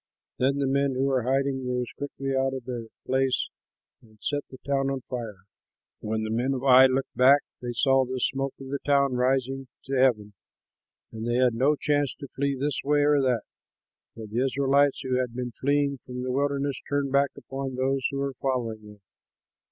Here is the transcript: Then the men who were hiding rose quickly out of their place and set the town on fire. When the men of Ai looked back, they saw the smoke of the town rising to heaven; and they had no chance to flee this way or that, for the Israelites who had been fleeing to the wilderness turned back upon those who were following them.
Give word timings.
Then 0.39 0.57
the 0.57 0.65
men 0.65 0.95
who 0.95 1.03
were 1.03 1.21
hiding 1.31 1.67
rose 1.69 1.91
quickly 1.95 2.35
out 2.35 2.55
of 2.55 2.65
their 2.65 2.87
place 3.05 3.49
and 4.01 4.17
set 4.19 4.43
the 4.49 4.57
town 4.65 4.89
on 4.89 5.01
fire. 5.01 5.43
When 5.99 6.23
the 6.23 6.31
men 6.31 6.55
of 6.55 6.63
Ai 6.63 6.87
looked 6.87 7.15
back, 7.15 7.41
they 7.61 7.71
saw 7.73 8.03
the 8.05 8.19
smoke 8.19 8.55
of 8.59 8.69
the 8.69 8.79
town 8.83 9.13
rising 9.13 9.67
to 9.85 9.93
heaven; 9.93 10.33
and 11.11 11.27
they 11.27 11.35
had 11.35 11.53
no 11.53 11.75
chance 11.75 12.15
to 12.15 12.27
flee 12.29 12.57
this 12.59 12.79
way 12.83 13.01
or 13.03 13.21
that, 13.21 13.43
for 14.15 14.25
the 14.25 14.43
Israelites 14.43 15.01
who 15.01 15.19
had 15.19 15.35
been 15.35 15.53
fleeing 15.61 15.99
to 16.07 16.19
the 16.23 16.31
wilderness 16.31 16.81
turned 16.89 17.11
back 17.11 17.29
upon 17.37 17.75
those 17.75 18.01
who 18.09 18.17
were 18.17 18.33
following 18.41 18.81
them. 18.81 19.01